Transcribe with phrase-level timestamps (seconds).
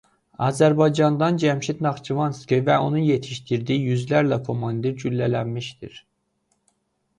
[0.43, 6.05] Azərbaycandan Cəmşid Naxçıvanski və onun yetişdirdiyi yüzlərlə komandir güllələnmişdir.